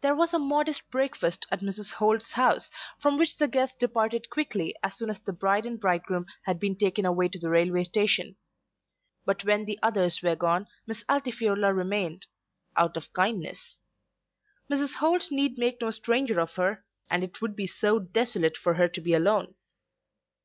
[0.00, 1.92] There was a modest breakfast at Mrs.
[1.92, 2.68] Holt's house,
[3.00, 6.74] from which the guests departed quickly as soon as the bride and bridegroom had been
[6.74, 8.34] taken away to the railway station.
[9.24, 12.26] But when the others were gone Miss Altifiorla remained,
[12.76, 13.78] out of kindness.
[14.68, 14.94] Mrs.
[14.94, 18.88] Holt need make no stranger of her, and it would be so desolate for her
[18.88, 19.54] to be alone.